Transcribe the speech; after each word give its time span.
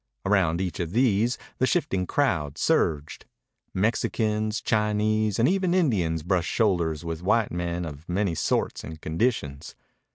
Around 0.25 0.61
each 0.61 0.79
of 0.79 0.93
these 0.93 1.37
the 1.59 1.67
shifting 1.67 2.07
crowd 2.07 2.57
surged. 2.57 3.25
Mexicans, 3.71 4.59
Chinese, 4.59 5.37
and 5.37 5.47
even 5.47 5.75
Indians 5.75 6.23
brushed 6.23 6.49
shoulders 6.49 7.05
with 7.05 7.21
white 7.21 7.51
men 7.51 7.85
of 7.85 8.09
many 8.09 8.33
sorts 8.33 8.83
and 8.83 8.99
conditions. 8.99 9.75